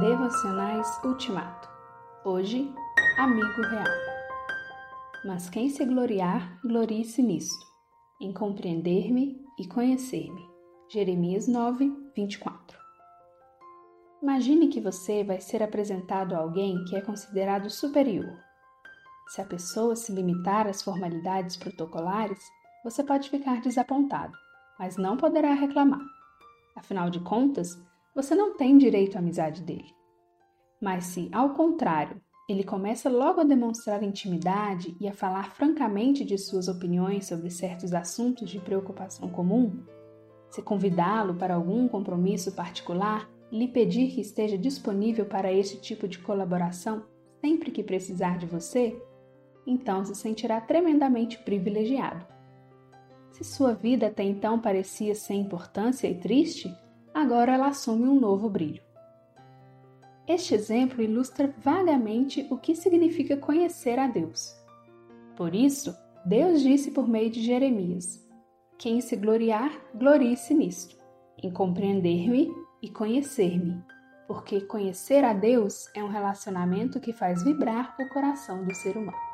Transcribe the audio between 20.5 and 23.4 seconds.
às formalidades protocolares, você pode